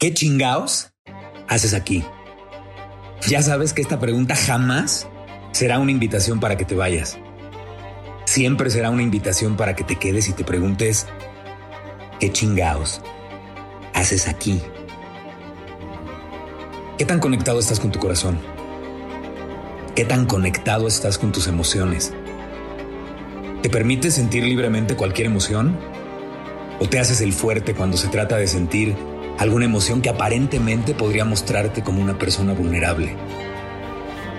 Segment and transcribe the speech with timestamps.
[0.00, 0.92] ¿Qué chingaos
[1.48, 2.04] haces aquí?
[3.26, 5.08] Ya sabes que esta pregunta jamás
[5.50, 7.18] será una invitación para que te vayas.
[8.24, 11.08] Siempre será una invitación para que te quedes y te preguntes,
[12.20, 13.00] ¿qué chingaos
[13.92, 14.62] haces aquí?
[16.96, 18.38] ¿Qué tan conectado estás con tu corazón?
[19.96, 22.14] ¿Qué tan conectado estás con tus emociones?
[23.62, 25.76] ¿Te permites sentir libremente cualquier emoción?
[26.78, 28.94] ¿O te haces el fuerte cuando se trata de sentir
[29.38, 33.16] alguna emoción que aparentemente podría mostrarte como una persona vulnerable.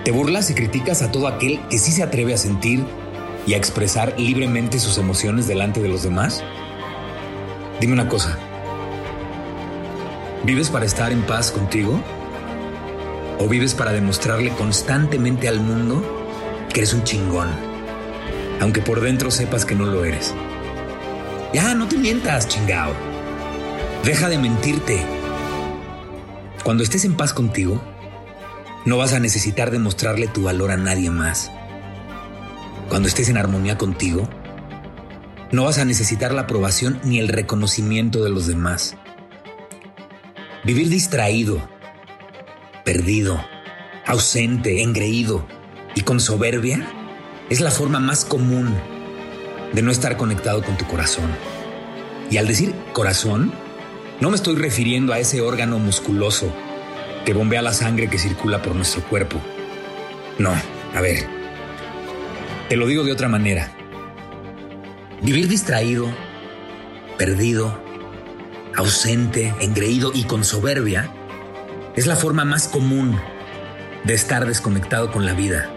[0.04, 2.84] Te burlas y criticas a todo aquel que sí se atreve a sentir
[3.46, 6.42] y a expresar libremente sus emociones delante de los demás.
[7.80, 8.38] Dime una cosa.
[10.44, 12.00] ¿Vives para estar en paz contigo?
[13.38, 16.02] ¿O vives para demostrarle constantemente al mundo
[16.72, 17.48] que eres un chingón?
[18.60, 20.34] Aunque por dentro sepas que no lo eres.
[21.54, 23.09] Ya, no te mientas, chingao.
[24.04, 24.98] Deja de mentirte.
[26.64, 27.82] Cuando estés en paz contigo,
[28.86, 31.50] no vas a necesitar demostrarle tu valor a nadie más.
[32.88, 34.26] Cuando estés en armonía contigo,
[35.52, 38.96] no vas a necesitar la aprobación ni el reconocimiento de los demás.
[40.64, 41.60] Vivir distraído,
[42.86, 43.38] perdido,
[44.06, 45.46] ausente, engreído
[45.94, 46.90] y con soberbia
[47.50, 48.74] es la forma más común
[49.74, 51.30] de no estar conectado con tu corazón.
[52.30, 53.52] Y al decir corazón,
[54.20, 56.52] no me estoy refiriendo a ese órgano musculoso
[57.24, 59.40] que bombea la sangre que circula por nuestro cuerpo.
[60.38, 60.52] No,
[60.94, 61.26] a ver.
[62.68, 63.72] Te lo digo de otra manera.
[65.22, 66.06] Vivir distraído,
[67.18, 67.82] perdido,
[68.76, 71.10] ausente, engreído y con soberbia
[71.96, 73.18] es la forma más común
[74.04, 75.70] de estar desconectado con la vida.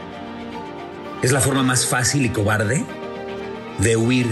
[1.22, 2.85] Es la forma más fácil y cobarde
[3.79, 4.28] de huir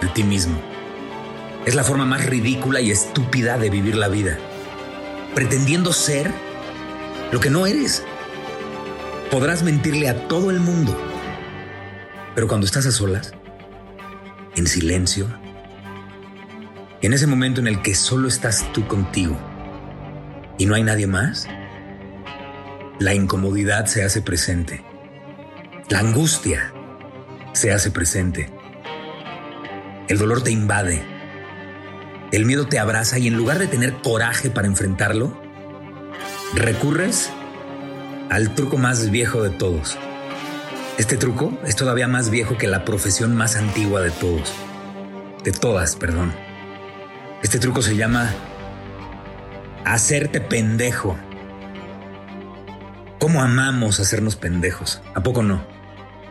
[0.00, 0.67] de ti mismo.
[1.66, 4.38] Es la forma más ridícula y estúpida de vivir la vida,
[5.34, 6.32] pretendiendo ser
[7.30, 8.04] lo que no eres.
[9.30, 10.96] Podrás mentirle a todo el mundo,
[12.34, 13.32] pero cuando estás a solas,
[14.56, 15.28] en silencio,
[17.02, 19.36] en ese momento en el que solo estás tú contigo
[20.56, 21.46] y no hay nadie más,
[22.98, 24.84] la incomodidad se hace presente,
[25.90, 26.72] la angustia
[27.52, 28.50] se hace presente,
[30.08, 31.17] el dolor te invade
[32.30, 35.40] el miedo te abraza y en lugar de tener coraje para enfrentarlo,
[36.54, 37.30] recurres
[38.30, 39.98] al truco más viejo de todos.
[40.98, 44.52] Este truco es todavía más viejo que la profesión más antigua de todos.
[45.44, 46.32] De todas, perdón.
[47.42, 48.30] Este truco se llama
[49.84, 51.16] hacerte pendejo.
[53.18, 55.00] ¿Cómo amamos hacernos pendejos?
[55.14, 55.64] ¿A poco no?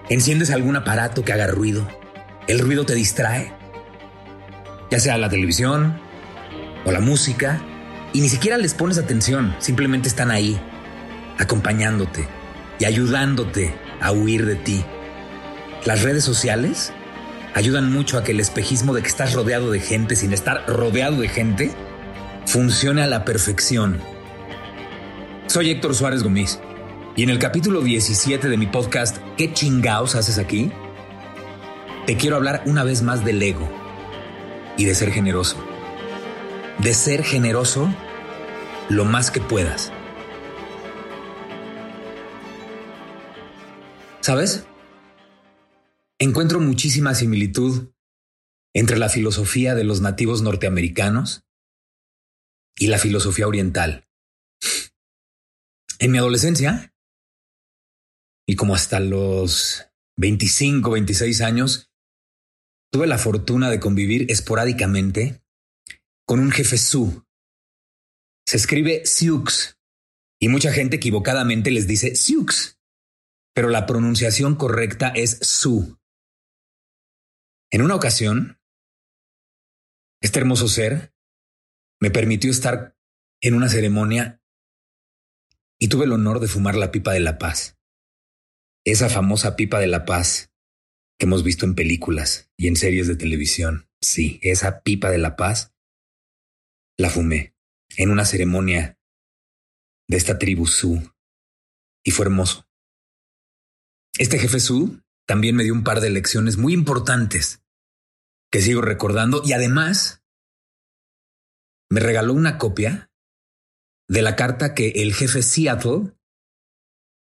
[0.10, 1.88] Enciendes algún aparato que haga ruido.
[2.48, 3.57] El ruido te distrae
[4.90, 6.00] ya sea la televisión
[6.86, 7.62] o la música,
[8.14, 10.60] y ni siquiera les pones atención, simplemente están ahí,
[11.38, 12.28] acompañándote
[12.80, 14.84] y ayudándote a huir de ti.
[15.86, 16.94] Las redes sociales
[17.54, 21.20] ayudan mucho a que el espejismo de que estás rodeado de gente sin estar rodeado
[21.20, 21.72] de gente
[22.46, 24.00] funcione a la perfección.
[25.48, 26.60] Soy Héctor Suárez Gómez
[27.16, 30.72] y en el capítulo 17 de mi podcast ¿Qué chingaos haces aquí?
[32.06, 33.77] Te quiero hablar una vez más del ego
[34.78, 35.58] y de ser generoso.
[36.80, 37.94] De ser generoso
[38.90, 39.92] lo más que puedas.
[44.22, 44.66] ¿Sabes?
[46.20, 47.92] Encuentro muchísima similitud
[48.74, 51.44] entre la filosofía de los nativos norteamericanos
[52.76, 54.08] y la filosofía oriental.
[56.00, 56.94] En mi adolescencia,
[58.46, 59.88] y como hasta los
[60.18, 61.87] 25, 26 años,
[62.92, 65.44] Tuve la fortuna de convivir esporádicamente
[66.26, 67.26] con un jefe Su.
[68.46, 69.78] Se escribe Siux
[70.40, 72.80] y mucha gente equivocadamente les dice Siux,
[73.54, 76.00] pero la pronunciación correcta es Su.
[77.72, 78.62] En una ocasión,
[80.22, 81.14] este hermoso ser
[82.00, 82.98] me permitió estar
[83.42, 84.42] en una ceremonia
[85.80, 87.78] y tuve el honor de fumar la pipa de la paz.
[88.86, 90.52] Esa famosa pipa de la paz
[91.18, 93.90] que hemos visto en películas y en series de televisión.
[94.02, 95.74] Sí, esa pipa de la paz
[96.98, 97.56] la fumé.
[97.96, 99.00] en una ceremonia
[100.10, 101.14] de esta tribu Su
[102.04, 102.68] y fue hermoso.
[104.18, 107.64] Este jefe Su también me dio un par de lecciones muy importantes
[108.52, 110.24] que sigo recordando y además
[111.90, 113.12] me regaló una copia
[114.10, 116.18] de la carta que el jefe Seattle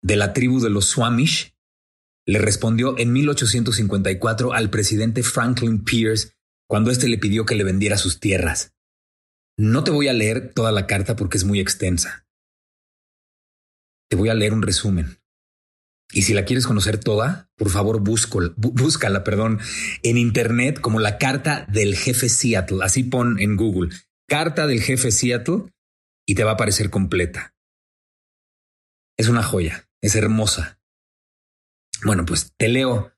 [0.03, 1.57] de la tribu de los Swamish
[2.29, 6.35] le respondió en 1854 al presidente Franklin Pierce
[6.69, 8.75] cuando éste le pidió que le vendiera sus tierras.
[9.57, 12.27] No te voy a leer toda la carta porque es muy extensa.
[14.11, 15.21] Te voy a leer un resumen.
[16.13, 19.61] Y si la quieres conocer toda, por favor búscala perdón,
[20.03, 22.85] en internet como la carta del jefe Seattle.
[22.85, 23.97] Así pon en Google,
[24.29, 25.73] carta del jefe Seattle
[26.27, 27.55] y te va a aparecer completa.
[29.17, 30.78] Es una joya, es hermosa.
[32.05, 33.13] Bueno, pues te leo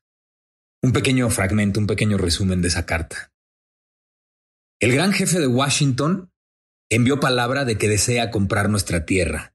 [0.82, 3.32] un pequeño fragmento, un pequeño resumen de esa carta.
[4.80, 6.32] El gran jefe de Washington
[6.90, 9.54] envió palabra de que desea comprar nuestra tierra.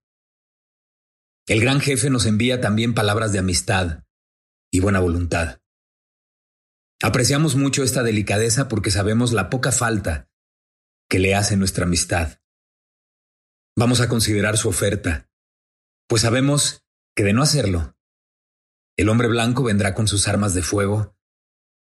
[1.47, 4.03] El gran jefe nos envía también palabras de amistad
[4.71, 5.61] y buena voluntad.
[7.01, 10.29] Apreciamos mucho esta delicadeza porque sabemos la poca falta
[11.09, 12.39] que le hace nuestra amistad.
[13.75, 15.29] Vamos a considerar su oferta,
[16.07, 16.85] pues sabemos
[17.15, 17.94] que de no hacerlo,
[18.97, 21.15] el hombre blanco vendrá con sus armas de fuego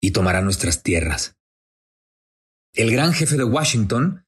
[0.02, 1.38] y tomará nuestras tierras.
[2.74, 4.28] El gran jefe de Washington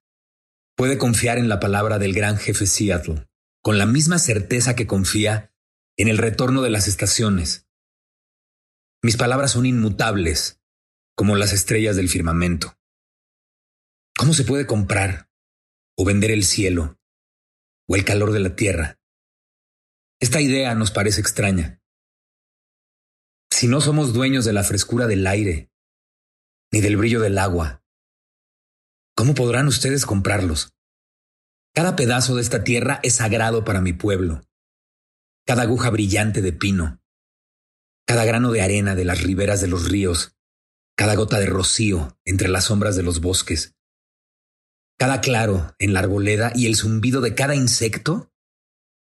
[0.76, 3.28] puede confiar en la palabra del gran jefe Seattle
[3.62, 5.54] con la misma certeza que confía
[5.98, 7.68] en el retorno de las estaciones.
[9.04, 10.62] Mis palabras son inmutables,
[11.16, 12.78] como las estrellas del firmamento.
[14.18, 15.30] ¿Cómo se puede comprar
[15.98, 16.98] o vender el cielo
[17.88, 19.00] o el calor de la tierra?
[20.22, 21.82] Esta idea nos parece extraña.
[23.60, 25.70] Si no somos dueños de la frescura del aire,
[26.72, 27.84] ni del brillo del agua,
[29.18, 30.72] ¿cómo podrán ustedes comprarlos?
[31.76, 34.44] Cada pedazo de esta tierra es sagrado para mi pueblo.
[35.46, 37.02] Cada aguja brillante de pino,
[38.08, 40.38] cada grano de arena de las riberas de los ríos,
[40.96, 43.76] cada gota de rocío entre las sombras de los bosques,
[44.98, 48.32] cada claro en la arboleda y el zumbido de cada insecto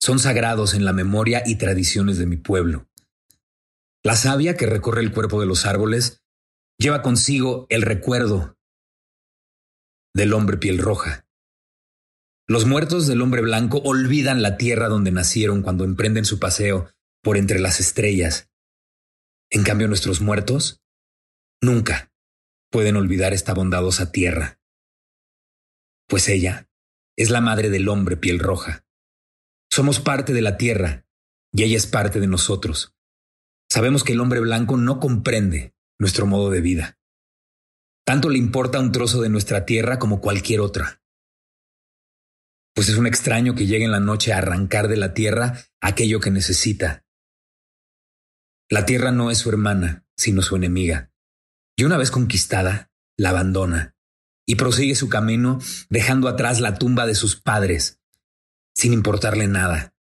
[0.01, 2.90] son sagrados en la memoria y tradiciones de mi pueblo.
[4.03, 6.23] La savia que recorre el cuerpo de los árboles
[6.79, 8.57] lleva consigo el recuerdo
[10.15, 11.27] del hombre piel roja.
[12.49, 16.91] Los muertos del hombre blanco olvidan la tierra donde nacieron cuando emprenden su paseo
[17.23, 18.51] por entre las estrellas.
[19.51, 20.81] En cambio, nuestros muertos
[21.61, 22.11] nunca
[22.71, 24.61] pueden olvidar esta bondadosa tierra,
[26.09, 26.69] pues ella
[27.17, 28.85] es la madre del hombre piel roja.
[29.71, 31.07] Somos parte de la tierra
[31.53, 32.97] y ella es parte de nosotros.
[33.71, 36.99] Sabemos que el hombre blanco no comprende nuestro modo de vida.
[38.05, 41.01] Tanto le importa un trozo de nuestra tierra como cualquier otra
[42.81, 46.21] pues es un extraño que llegue en la noche a arrancar de la tierra aquello
[46.21, 47.05] que necesita.
[48.71, 51.13] La tierra no es su hermana, sino su enemiga.
[51.77, 53.97] Y una vez conquistada, la abandona
[54.47, 55.59] y prosigue su camino
[55.91, 58.01] dejando atrás la tumba de sus padres,
[58.75, 59.95] sin importarle nada.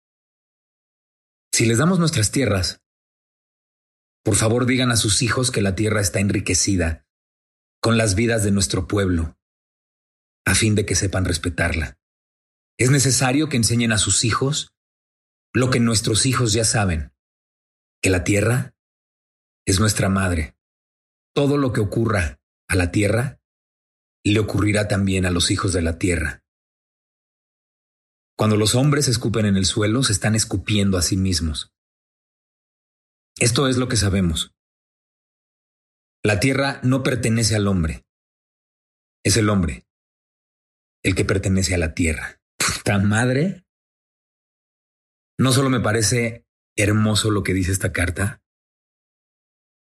[1.51, 2.83] Si les damos nuestras tierras,
[4.27, 7.07] por favor digan a sus hijos que la tierra está enriquecida
[7.81, 9.37] con las vidas de nuestro pueblo,
[10.45, 11.97] a fin de que sepan respetarla.
[12.77, 14.75] Es necesario que enseñen a sus hijos
[15.53, 17.13] lo que nuestros hijos ya saben,
[18.01, 18.75] que la tierra
[19.65, 20.57] es nuestra madre.
[21.33, 23.39] Todo lo que ocurra a la tierra
[24.25, 26.43] le ocurrirá también a los hijos de la tierra.
[28.35, 31.71] Cuando los hombres escupen en el suelo, se están escupiendo a sí mismos.
[33.39, 34.53] Esto es lo que sabemos.
[36.23, 38.05] La tierra no pertenece al hombre.
[39.23, 39.87] Es el hombre
[41.03, 43.63] el que pertenece a la tierra puta madre.
[45.39, 48.41] No solo me parece hermoso lo que dice esta carta,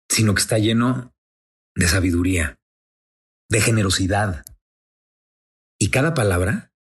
[0.09, 1.13] sino que está lleno
[1.75, 2.59] de sabiduría,
[3.49, 4.45] de generosidad.
[5.79, 6.73] Y cada palabra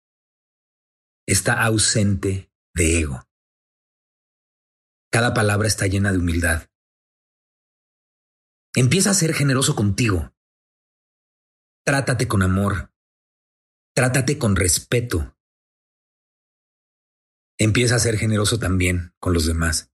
[1.28, 3.24] está ausente de ego.
[5.14, 6.68] Cada palabra está llena de humildad.
[8.74, 10.34] Empieza a ser generoso contigo.
[11.86, 12.92] Trátate con amor.
[13.94, 15.38] Trátate con respeto.
[17.60, 19.94] Empieza a ser generoso también con los demás.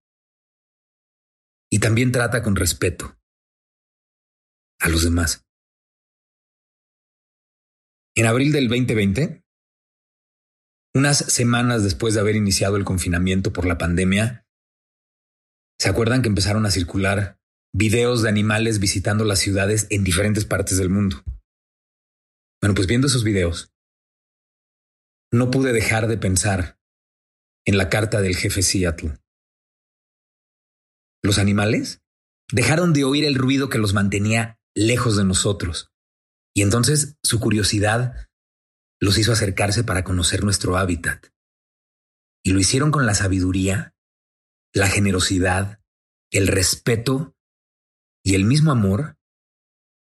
[1.69, 3.19] Y también trata con respeto
[4.79, 5.45] a los demás.
[8.15, 9.43] En abril del 2020,
[10.93, 14.45] unas semanas después de haber iniciado el confinamiento por la pandemia,
[15.79, 17.39] ¿se acuerdan que empezaron a circular
[17.73, 21.23] videos de animales visitando las ciudades en diferentes partes del mundo?
[22.61, 23.71] Bueno, pues viendo esos videos,
[25.31, 26.77] no pude dejar de pensar
[27.65, 29.17] en la carta del jefe Seattle.
[31.23, 32.01] Los animales
[32.51, 35.91] dejaron de oír el ruido que los mantenía lejos de nosotros,
[36.55, 38.27] y entonces su curiosidad
[38.99, 41.27] los hizo acercarse para conocer nuestro hábitat.
[42.43, 43.93] Y lo hicieron con la sabiduría,
[44.73, 45.81] la generosidad,
[46.31, 47.35] el respeto
[48.23, 49.17] y el mismo amor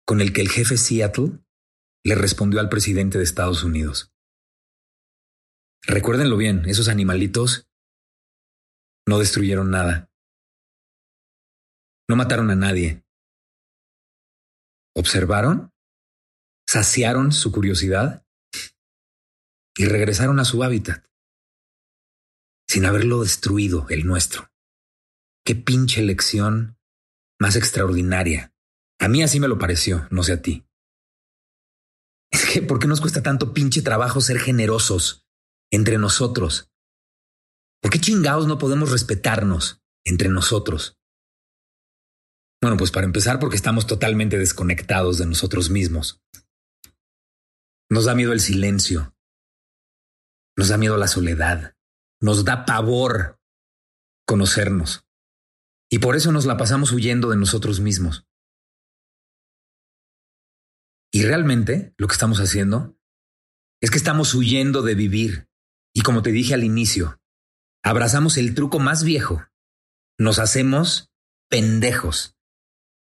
[0.07, 1.41] con el que el jefe Seattle
[2.05, 4.13] le respondió al presidente de Estados Unidos.
[5.83, 7.69] Recuérdenlo bien, esos animalitos
[9.07, 10.11] no destruyeron nada.
[12.09, 13.05] No mataron a nadie.
[14.95, 15.73] Observaron,
[16.67, 18.25] saciaron su curiosidad
[19.77, 21.05] y regresaron a su hábitat,
[22.77, 24.53] sin haberlo destruido el nuestro.
[25.47, 26.79] Qué pinche lección
[27.41, 28.53] más extraordinaria.
[28.99, 30.69] A mí así me lo pareció, no sé a ti.
[32.31, 35.27] Es que, ¿por qué nos cuesta tanto pinche trabajo ser generosos
[35.71, 36.71] entre nosotros?
[37.81, 40.99] ¿Por qué chingados no podemos respetarnos entre nosotros?
[42.61, 46.21] Bueno, pues para empezar, porque estamos totalmente desconectados de nosotros mismos.
[47.89, 49.17] Nos da miedo el silencio.
[50.59, 51.76] Nos da miedo la soledad.
[52.21, 53.41] Nos da pavor
[54.27, 55.07] conocernos.
[55.89, 58.27] Y por eso nos la pasamos huyendo de nosotros mismos.
[61.13, 62.99] Y realmente lo que estamos haciendo
[63.81, 65.49] es que estamos huyendo de vivir.
[65.95, 67.21] Y como te dije al inicio,
[67.83, 69.47] abrazamos el truco más viejo.
[70.19, 71.13] Nos hacemos
[71.49, 72.37] pendejos.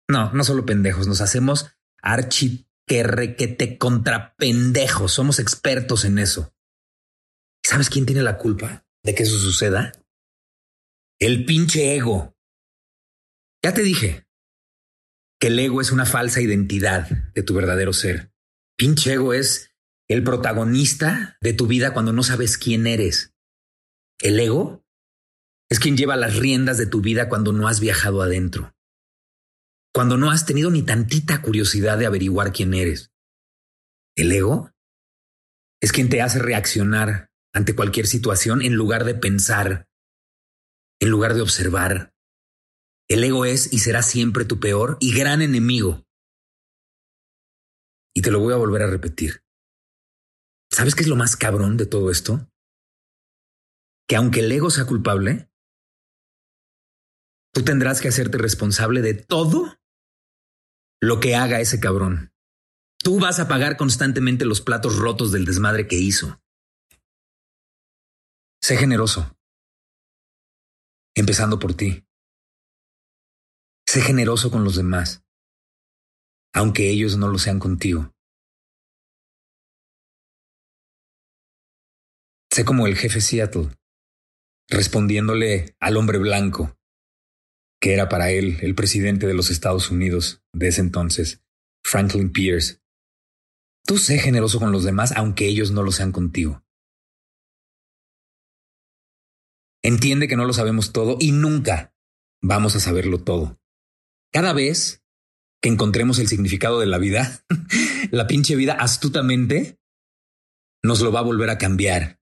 [0.10, 1.68] No, no solo pendejos, nos hacemos
[2.02, 5.14] archiquerrequete contra pendejos.
[5.14, 6.54] Somos expertos en eso.
[7.64, 9.92] ¿Sabes quién tiene la culpa de que eso suceda?
[11.20, 12.36] El pinche ego.
[13.64, 14.26] Ya te dije,
[15.42, 18.32] que el ego es una falsa identidad de tu verdadero ser.
[18.78, 19.72] Pinche ego es
[20.08, 23.34] el protagonista de tu vida cuando no sabes quién eres.
[24.20, 24.86] El ego
[25.70, 28.76] es quien lleva las riendas de tu vida cuando no has viajado adentro.
[29.94, 33.12] Cuando no has tenido ni tantita curiosidad de averiguar quién eres.
[34.16, 34.72] El ego
[35.82, 39.88] es quien te hace reaccionar ante cualquier situación en lugar de pensar,
[41.00, 42.14] en lugar de observar,
[43.12, 46.06] el ego es y será siempre tu peor y gran enemigo.
[48.16, 49.44] Y te lo voy a volver a repetir.
[50.72, 52.50] ¿Sabes qué es lo más cabrón de todo esto?
[54.08, 55.52] Que aunque el ego sea culpable,
[57.54, 59.78] tú tendrás que hacerte responsable de todo
[61.02, 62.34] lo que haga ese cabrón.
[63.00, 66.42] Tú vas a pagar constantemente los platos rotos del desmadre que hizo.
[68.64, 69.36] Sé generoso,
[71.16, 72.06] empezando por ti.
[73.88, 75.24] Sé generoso con los demás,
[76.54, 78.14] aunque ellos no lo sean contigo.
[82.52, 83.76] Sé como el jefe Seattle,
[84.70, 86.78] respondiéndole al hombre blanco,
[87.82, 91.42] que era para él el presidente de los Estados Unidos de ese entonces,
[91.84, 92.80] Franklin Pierce.
[93.84, 96.64] Tú sé generoso con los demás, aunque ellos no lo sean contigo.
[99.84, 101.96] Entiende que no lo sabemos todo y nunca
[102.42, 103.60] vamos a saberlo todo.
[104.32, 105.04] Cada vez
[105.62, 107.46] que encontremos el significado de la vida,
[108.12, 109.80] la pinche vida astutamente
[110.84, 112.20] nos lo va a volver a cambiar.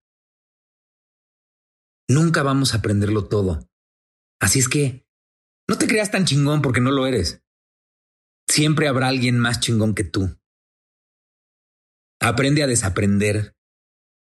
[2.10, 3.70] Nunca vamos a aprenderlo todo.
[4.42, 5.06] Así es que
[5.68, 7.44] no te creas tan chingón porque no lo eres.
[8.48, 10.36] Siempre habrá alguien más chingón que tú.
[12.20, 13.56] Aprende a desaprender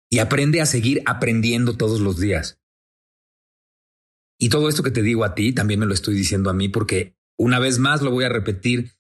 [0.10, 2.63] y aprende a seguir aprendiendo todos los días.
[4.40, 6.70] Y todo esto que te digo a ti también me lo estoy diciendo a mí
[6.70, 8.92] porque una vez más lo voy a repetir.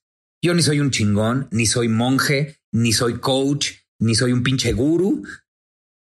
[0.41, 4.73] Yo ni soy un chingón, ni soy monje, ni soy coach, ni soy un pinche
[4.73, 5.23] guru,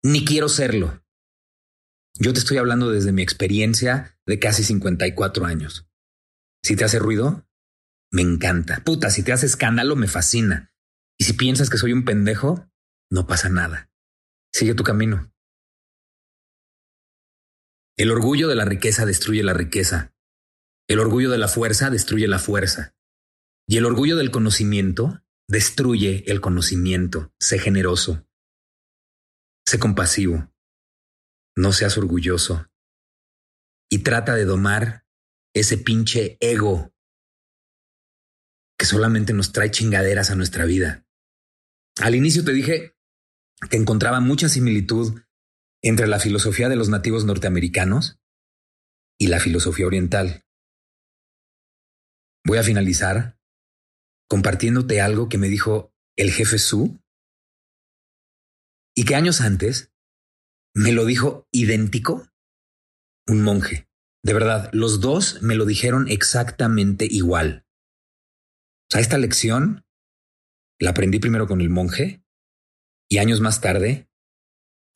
[0.03, 1.03] ni quiero serlo.
[2.19, 5.89] Yo te estoy hablando desde mi experiencia de casi 54 años.
[6.63, 7.47] Si te hace ruido,
[8.11, 8.83] me encanta.
[8.83, 10.73] Puta, si te hace escándalo, me fascina.
[11.17, 12.69] Y si piensas que soy un pendejo,
[13.09, 13.91] no pasa nada.
[14.53, 15.31] Sigue tu camino.
[17.97, 20.13] El orgullo de la riqueza destruye la riqueza.
[20.87, 22.95] El orgullo de la fuerza destruye la fuerza.
[23.67, 27.33] Y el orgullo del conocimiento destruye el conocimiento.
[27.39, 28.27] Sé generoso.
[29.65, 30.51] Sé compasivo.
[31.55, 32.67] No seas orgulloso.
[33.89, 35.05] Y trata de domar
[35.53, 36.93] ese pinche ego
[38.77, 41.05] que solamente nos trae chingaderas a nuestra vida.
[41.99, 42.95] Al inicio te dije
[43.69, 45.21] que encontraba mucha similitud
[45.83, 48.19] entre la filosofía de los nativos norteamericanos
[49.19, 50.45] y la filosofía oriental.
[52.45, 53.39] Voy a finalizar
[54.29, 56.99] compartiéndote algo que me dijo el jefe Su
[58.95, 59.91] y que años antes
[60.73, 62.27] me lo dijo idéntico
[63.27, 63.89] un monje.
[64.23, 67.65] De verdad, los dos me lo dijeron exactamente igual.
[68.89, 69.85] O sea, esta lección
[70.79, 72.23] la aprendí primero con el monje
[73.09, 74.09] y años más tarde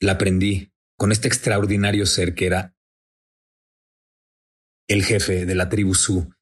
[0.00, 2.74] la aprendí con este extraordinario ser que era
[4.88, 6.32] el jefe de la tribu Su,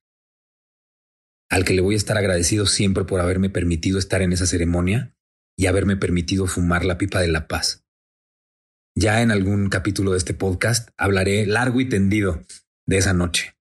[1.51, 5.17] al que le voy a estar agradecido siempre por haberme permitido estar en esa ceremonia
[5.57, 7.85] y haberme permitido fumar la pipa de la paz.
[8.97, 12.45] Ya en algún capítulo de este podcast hablaré largo y tendido
[12.87, 13.57] de esa noche.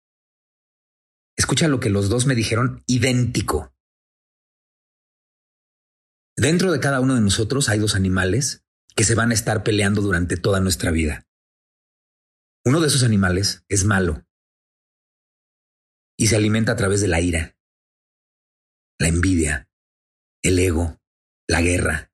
[1.37, 3.73] Escucha lo que los dos me dijeron idéntico.
[6.35, 8.65] Dentro de cada uno de nosotros hay dos animales
[8.99, 11.25] que se van a estar peleando durante toda nuestra vida.
[12.65, 14.27] Uno de esos animales es malo
[16.17, 17.57] y se alimenta a través de la ira,
[18.99, 19.71] la envidia,
[20.43, 20.99] el ego,
[21.47, 22.11] la guerra,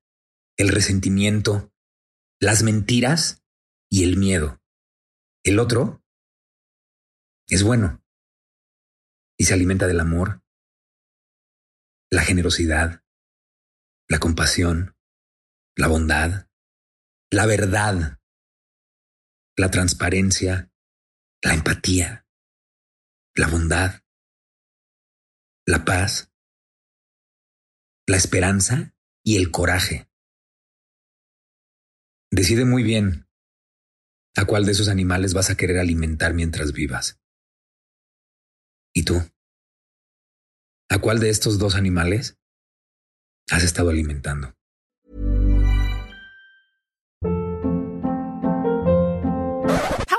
[0.56, 1.72] el resentimiento,
[2.40, 3.44] las mentiras
[3.90, 4.62] y el miedo.
[5.44, 6.04] El otro
[7.48, 8.00] es bueno
[9.36, 10.40] y se alimenta del amor,
[12.12, 13.02] la generosidad,
[14.08, 14.96] la compasión,
[15.74, 16.46] la bondad,
[17.30, 18.20] la verdad,
[19.56, 20.70] la transparencia,
[21.42, 22.26] la empatía,
[23.34, 24.02] la bondad,
[25.66, 26.32] la paz,
[28.06, 30.08] la esperanza y el coraje.
[32.30, 33.28] Decide muy bien
[34.36, 37.20] a cuál de esos animales vas a querer alimentar mientras vivas.
[38.94, 39.20] ¿Y tú?
[40.88, 42.38] ¿A cuál de estos dos animales
[43.50, 44.54] has estado alimentando?